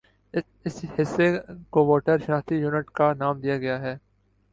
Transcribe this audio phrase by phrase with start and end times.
[0.65, 1.27] اس حصہ
[1.71, 3.95] کو ووٹر شناختی یونٹ کا نام دیا گیا ہے